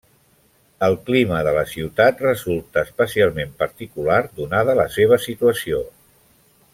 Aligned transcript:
El 0.85 0.95
clima 1.09 1.41
de 1.47 1.51
la 1.57 1.65
ciutat 1.73 2.23
resulta 2.27 2.85
especialment 2.89 3.53
particular 3.61 4.19
donada 4.43 4.79
la 4.83 4.91
seva 4.99 5.21
situació. 5.31 5.83